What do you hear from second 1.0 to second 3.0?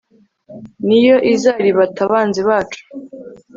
yo izaribata abanzi bacu